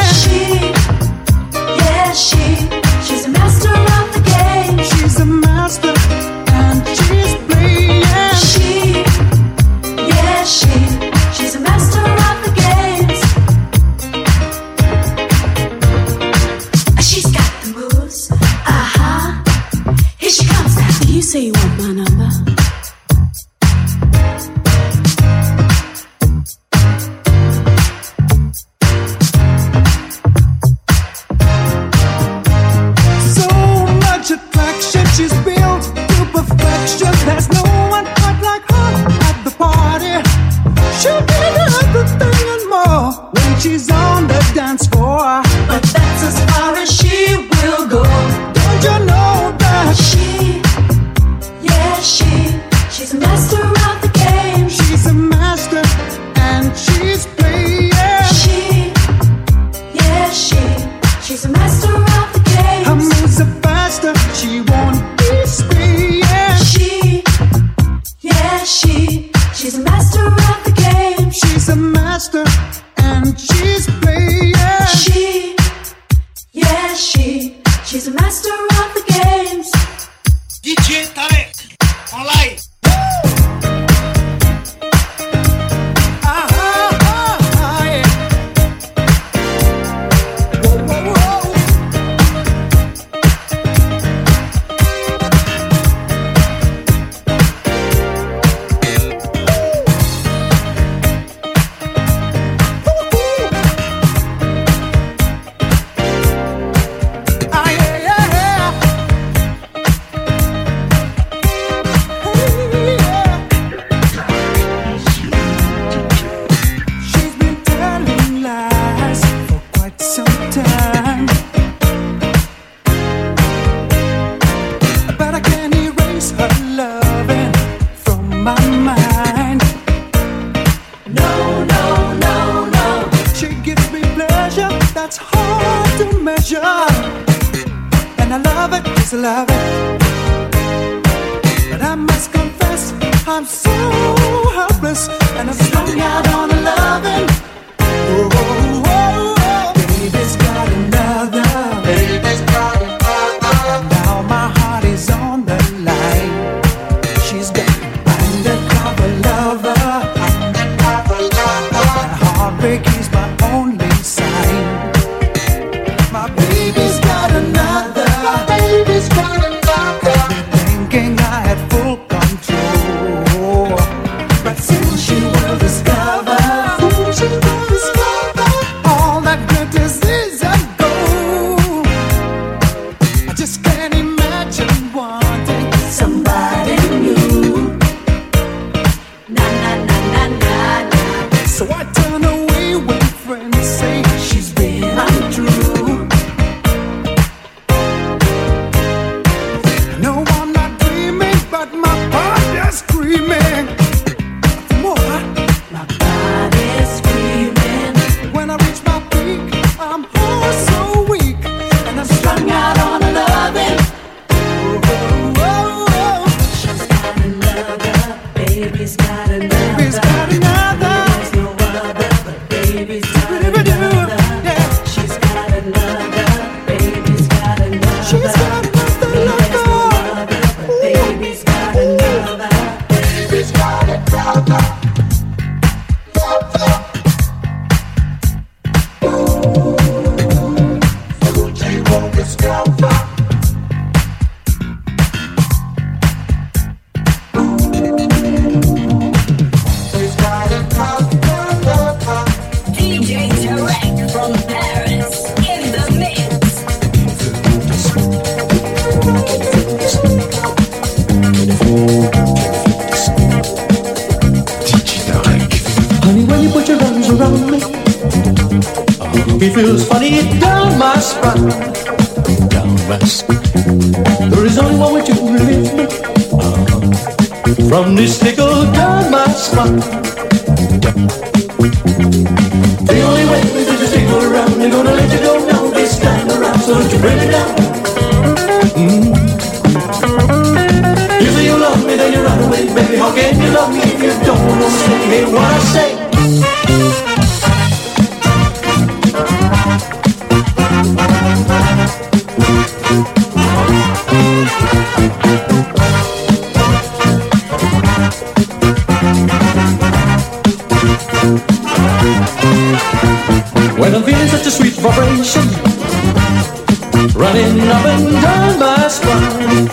[317.19, 319.67] running up and down my spine.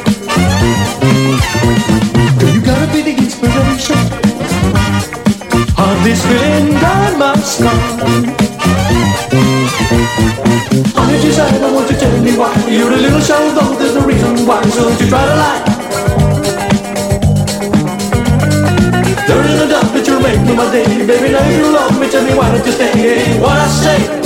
[2.39, 4.03] Girl, you gotta be the inspiration.
[5.79, 8.35] Of this feeling down my spine.
[10.97, 12.53] Honey, desire, I want you to tell me why.
[12.67, 13.79] You're a little show though.
[13.79, 14.63] there's no reason why.
[14.75, 15.63] So you try to lie.
[19.29, 21.07] There is no doubt that you're making my day.
[21.07, 23.39] Baby, now you love me, tell me why don't you stay?
[23.39, 24.26] What I say.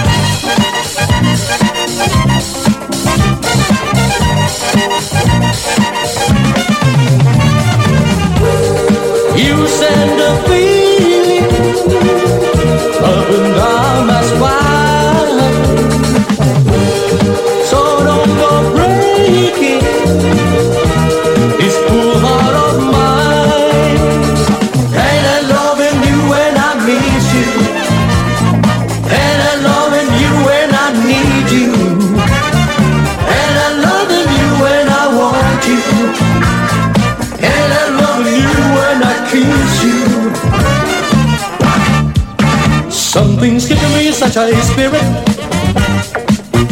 [44.29, 45.01] such a spirit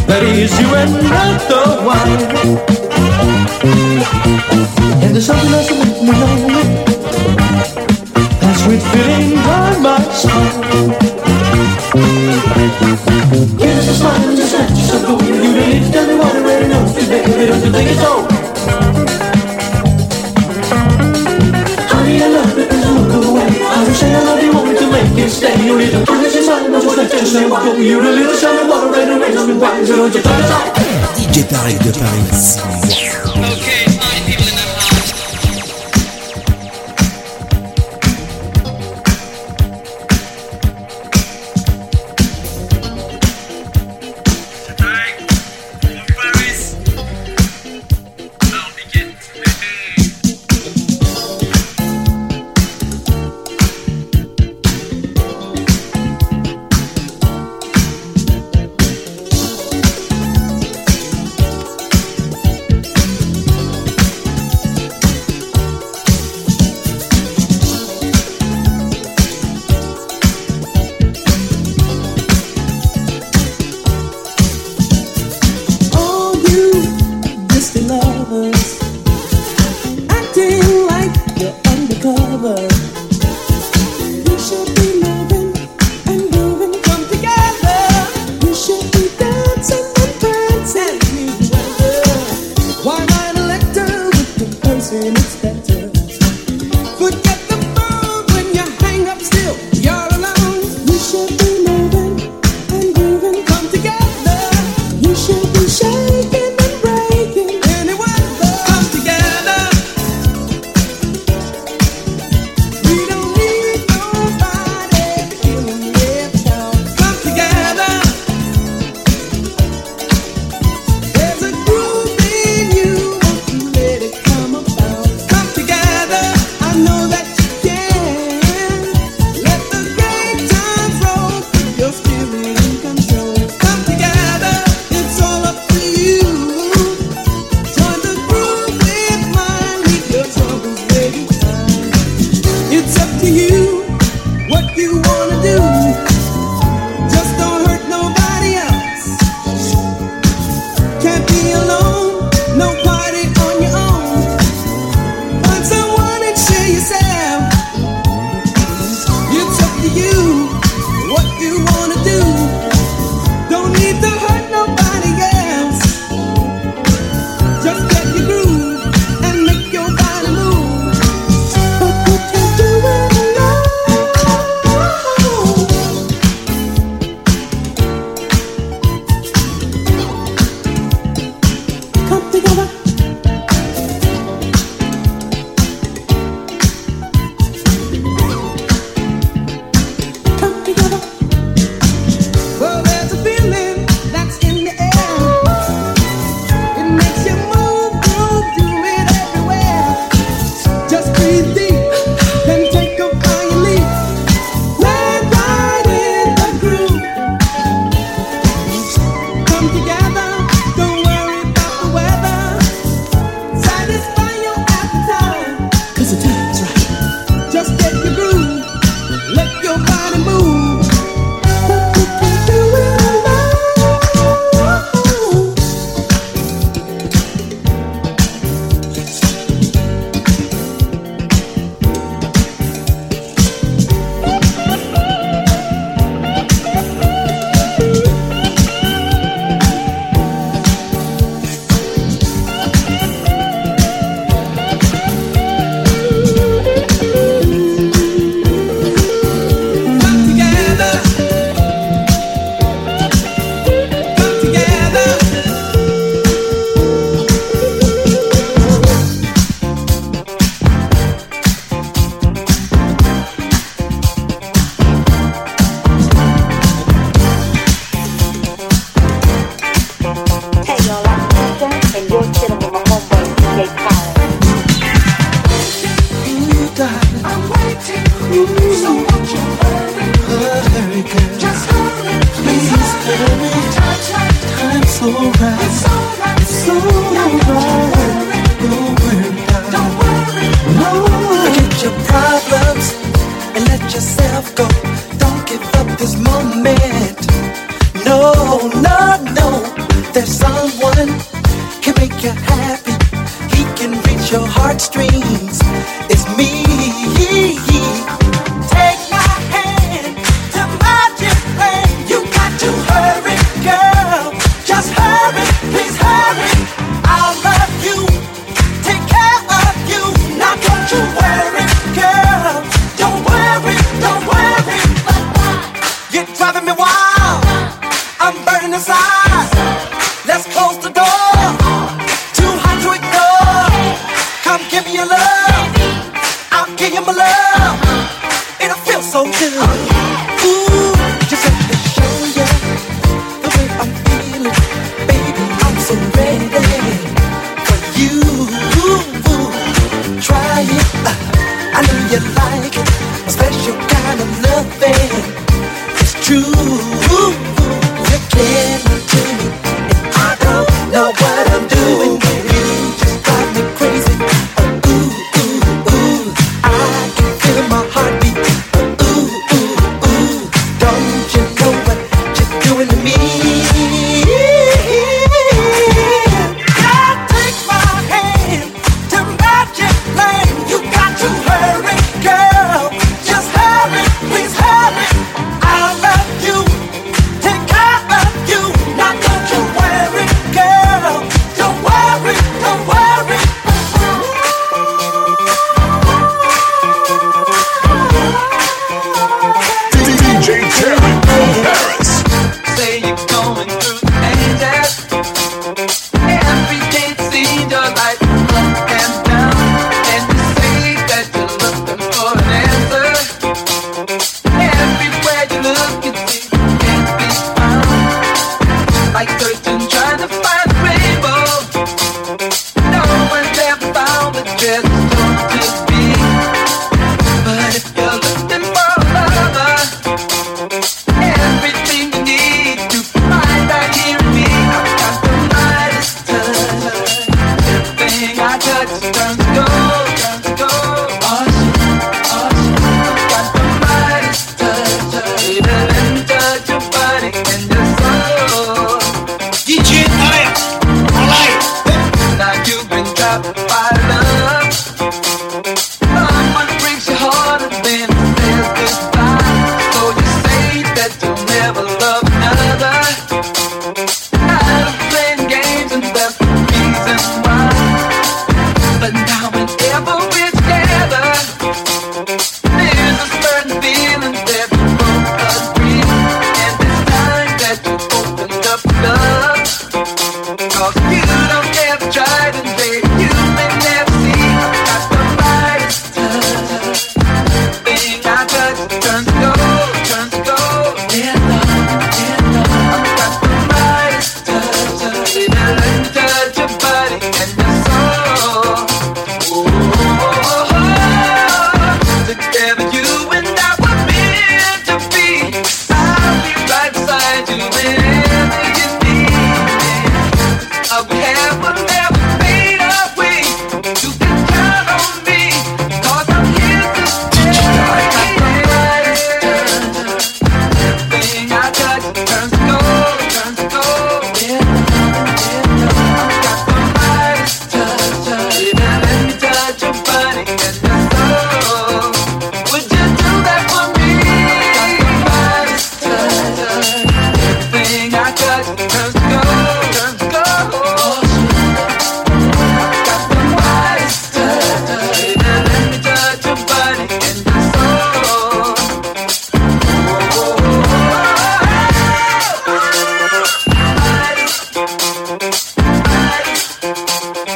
[0.05, 2.21] that is you and not the wine.
[5.01, 6.65] And there's something else that makes me lonely.
[8.37, 10.61] That sweet feeling on my spine.
[13.57, 15.23] Give us a smile and a snatch of gold.
[15.23, 18.03] You don't need to tell me what I really know, baby, don't you think it's
[18.05, 18.38] all.
[31.15, 32.57] DJ Tarek de Paris.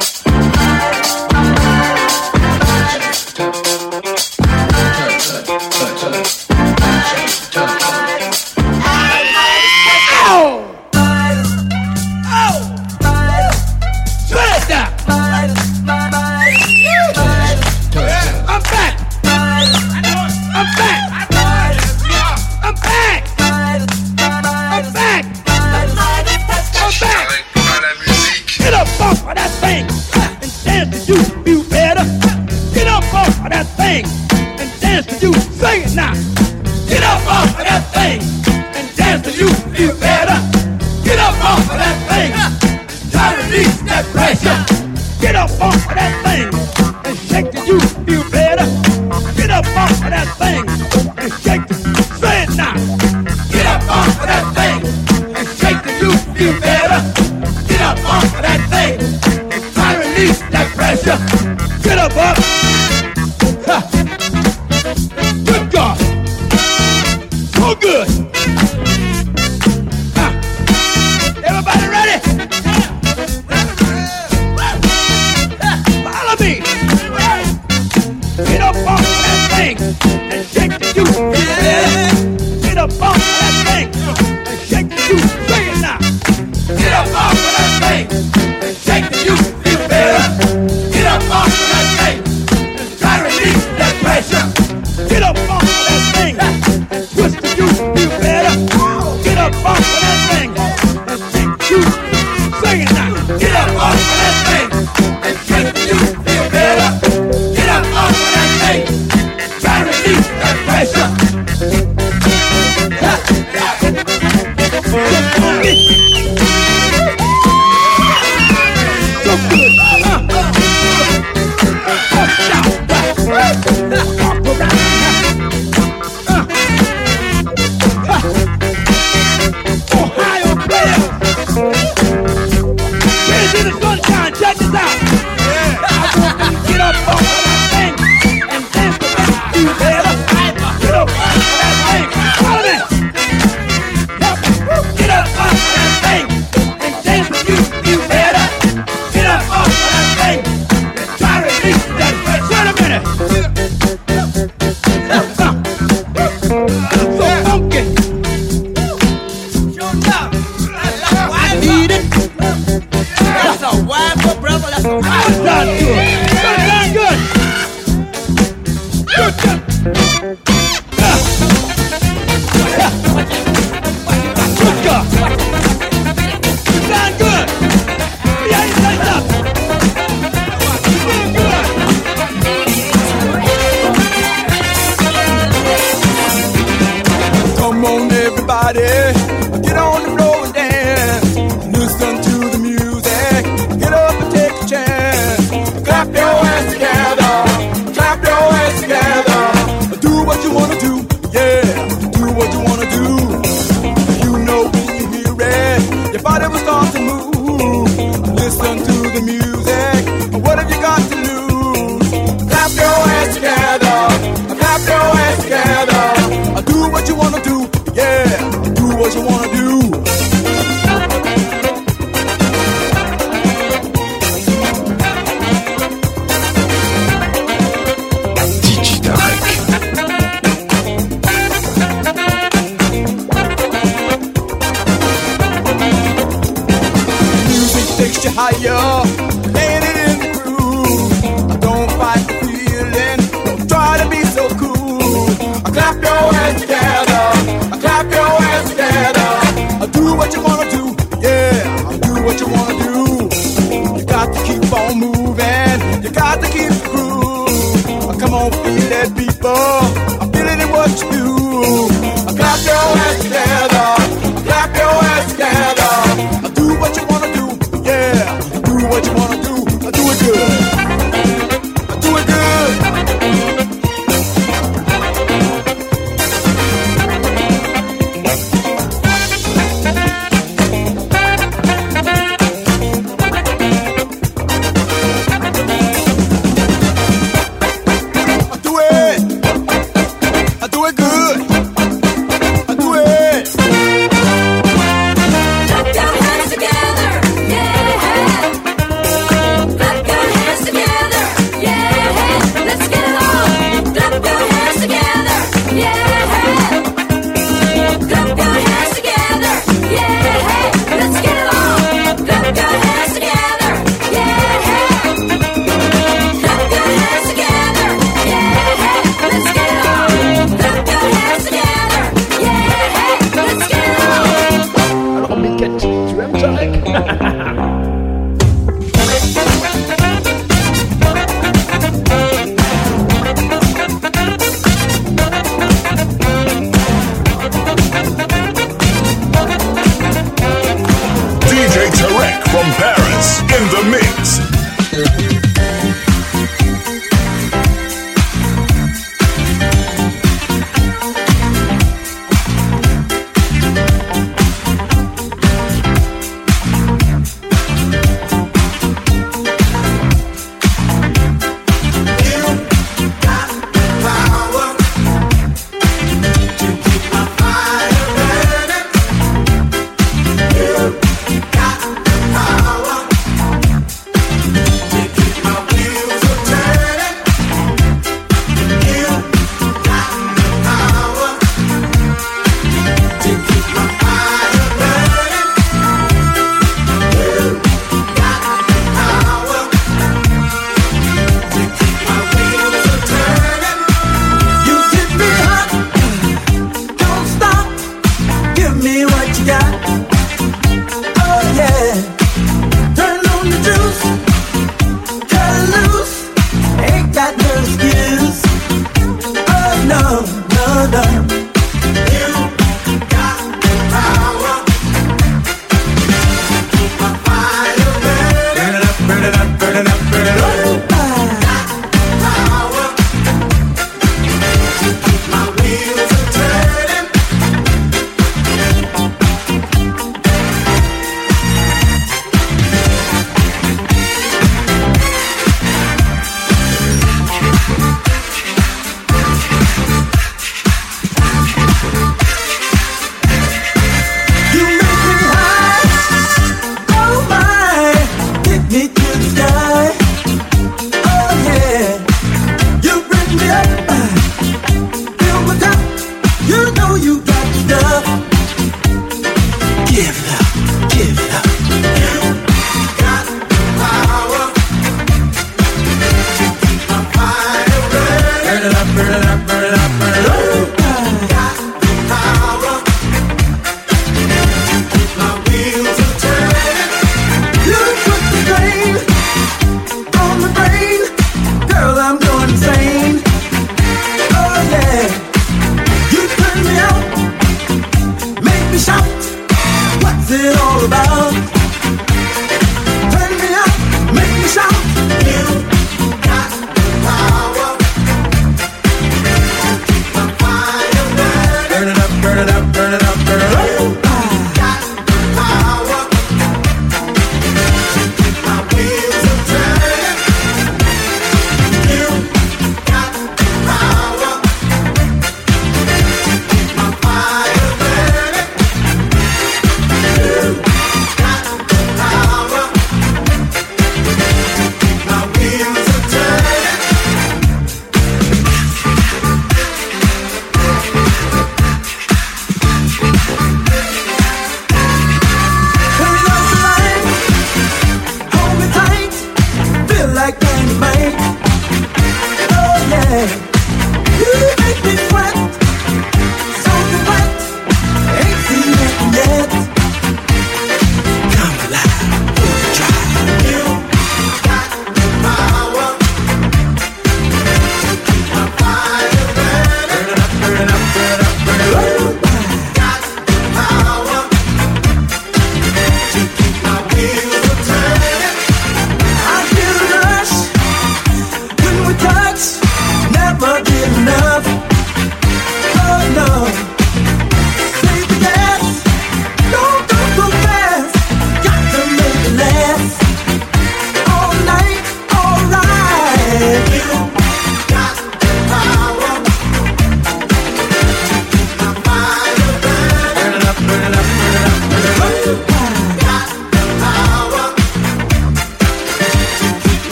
[0.00, 0.29] I'm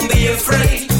[0.00, 0.93] DJ Khaled.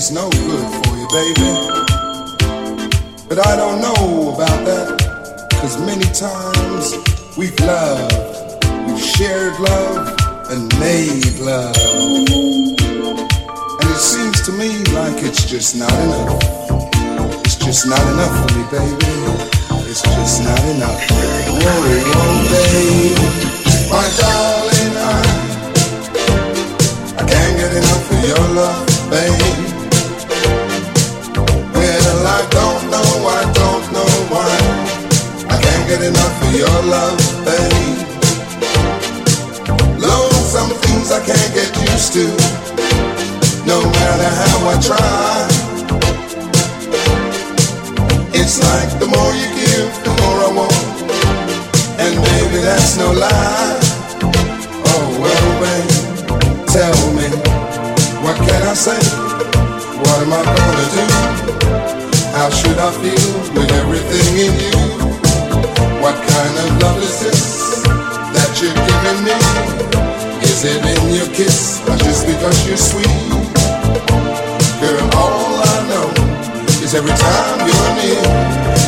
[0.00, 1.50] Is no good for you, baby.
[3.28, 4.88] But I don't know about that,
[5.60, 6.96] cause many times
[7.36, 10.16] we've loved, we've shared love,
[10.48, 11.76] and made love.
[13.76, 16.40] And it seems to me like it's just not enough.
[17.44, 19.12] It's just not enough for me, baby.
[19.84, 21.00] It's just not enough.
[21.60, 21.76] Whoa,
[22.08, 23.20] whoa, baby.
[23.92, 25.20] My darling, I,
[27.20, 29.79] I can't get enough of your love, babe.
[36.60, 38.04] Your love, babe.
[39.96, 42.26] Lord, some things I can't get used to,
[43.64, 45.48] no matter how I try.
[48.36, 50.84] It's like the more you give, the more I want.
[52.04, 53.80] And baby, that's no lie.
[54.92, 55.90] Oh, well, babe,
[56.76, 57.28] tell me,
[58.20, 59.00] what can I say?
[60.04, 61.04] What am I gonna do?
[62.36, 64.89] How should I feel with everything in you?
[66.80, 66.96] Love
[68.32, 69.36] that you're giving me?
[70.42, 73.06] Is it in your kiss or just because you're sweet?
[74.80, 76.08] Girl, all I know
[76.80, 78.24] is every time you're near,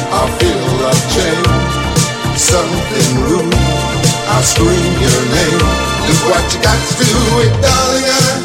[0.09, 1.73] I feel a change.
[2.41, 3.13] Something
[4.29, 5.61] I scream your name.
[6.09, 7.13] Look what you got to do
[7.45, 8.09] it, darling.
[8.09, 8.42] I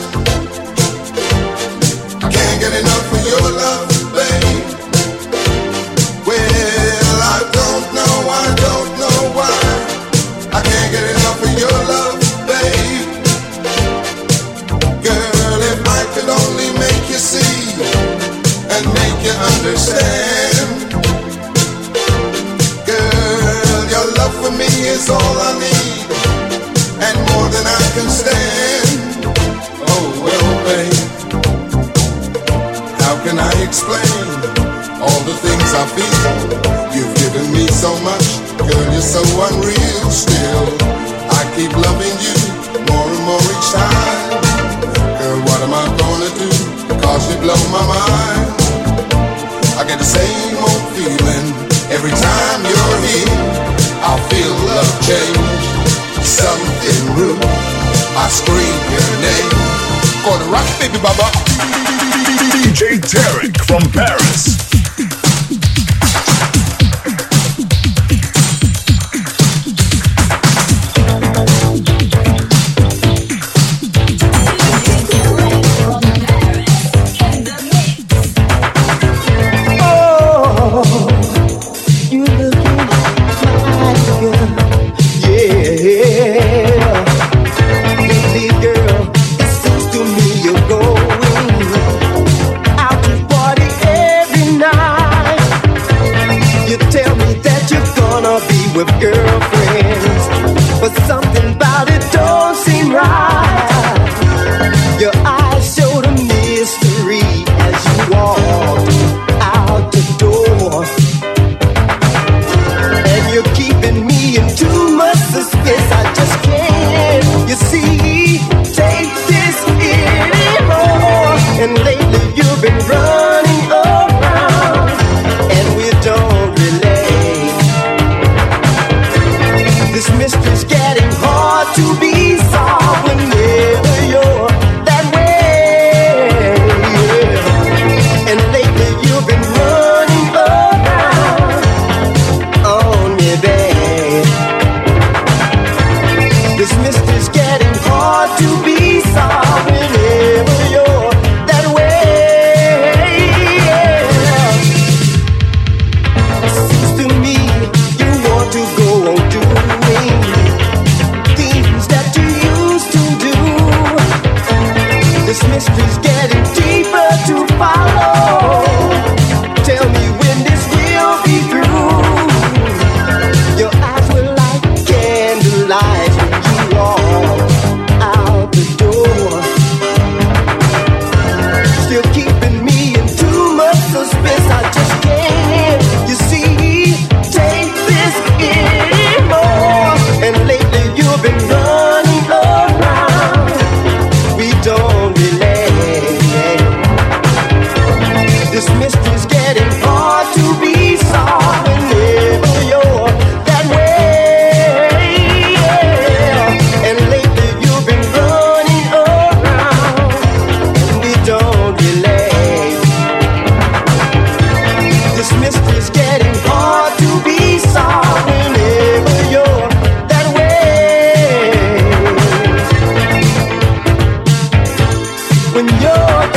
[225.57, 226.36] when you're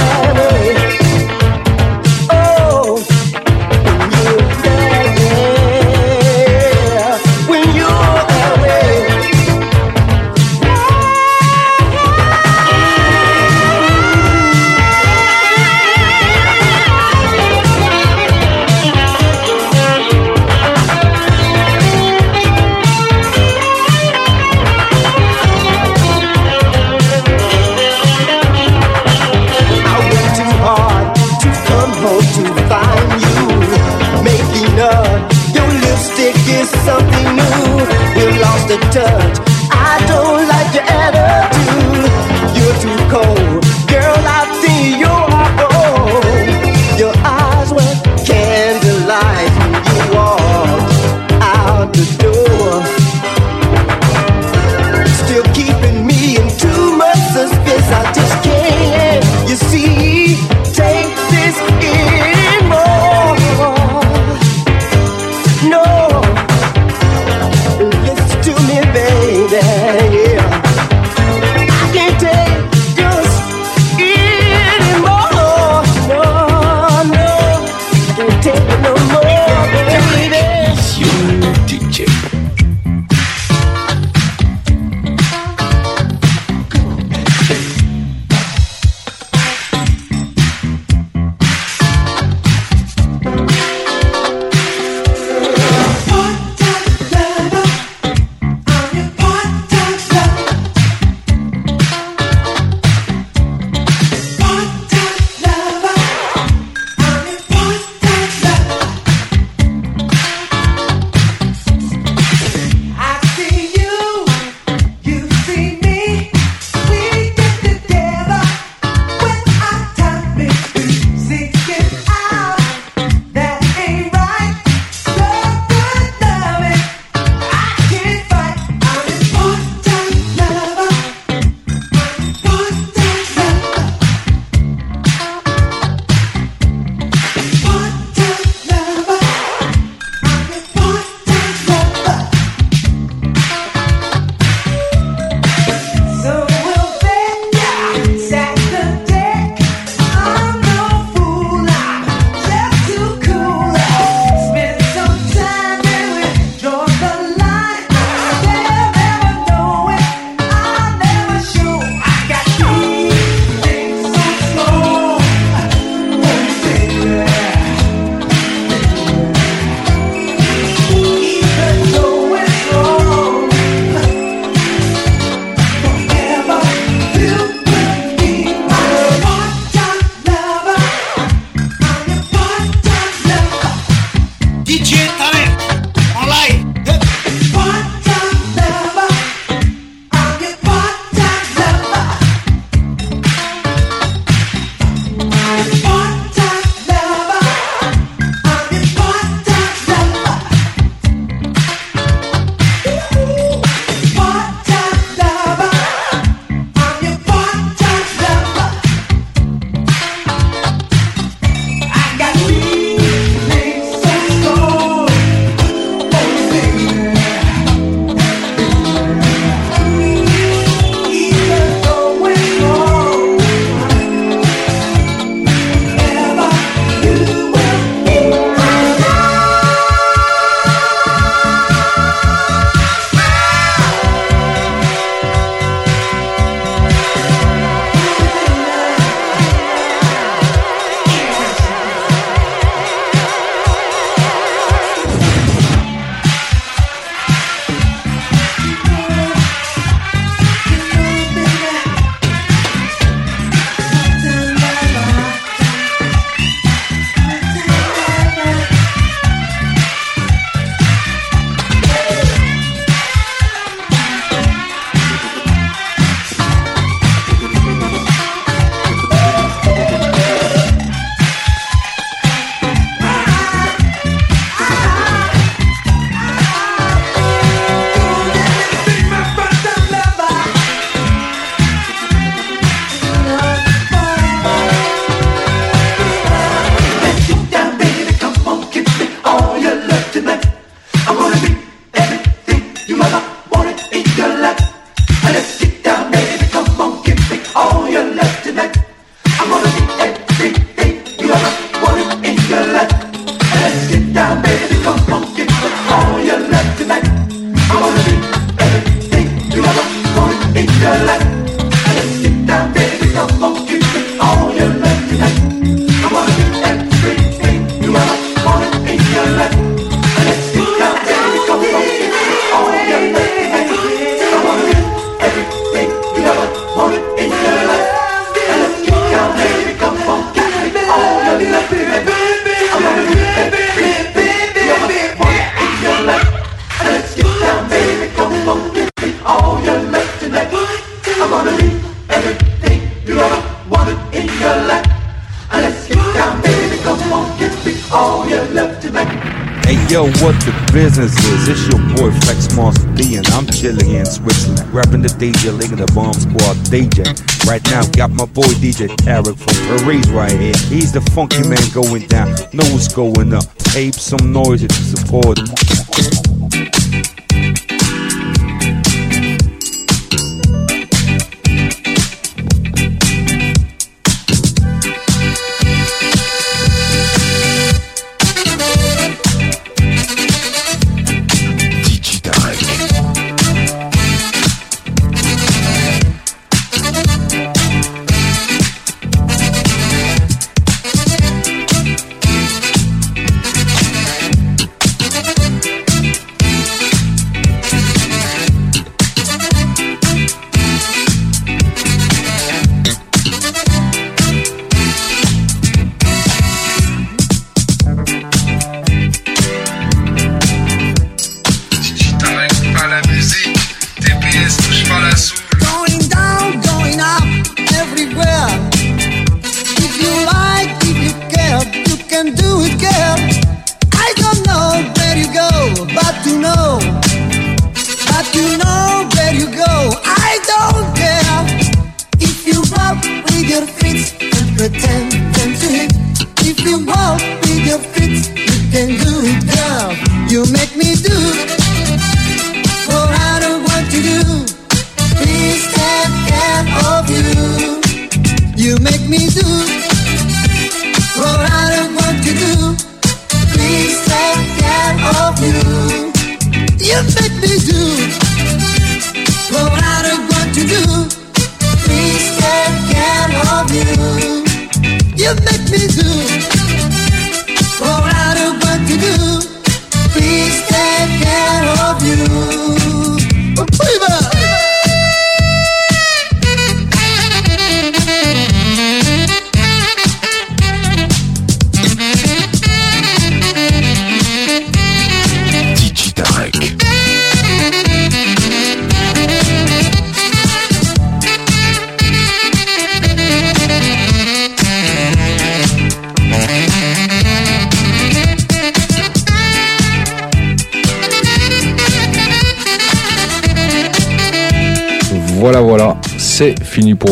[355.20, 357.04] DJ, linking the Bomb Squad DJ.
[357.46, 360.56] Right now, got my boy DJ Tarek from Paris right here.
[360.72, 362.32] He's the funky man going down,
[362.72, 363.44] what's going up.
[363.76, 365.38] Ape some noise you support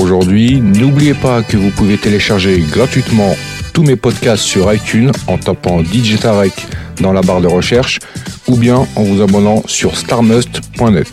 [0.08, 0.62] aujourd'hui.
[0.62, 3.36] N'oubliez pas que vous pouvez télécharger gratuitement
[3.74, 6.16] tous mes podcasts sur iTunes en tapant DJ
[7.02, 7.98] dans la barre de recherche
[8.46, 11.08] ou bien en vous abonnant sur starmust.net.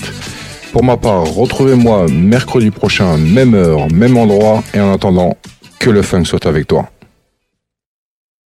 [0.72, 5.36] Pour ma part, retrouvez-moi mercredi prochain, même heure, même endroit et en attendant,
[5.78, 6.90] que le funk soit avec toi.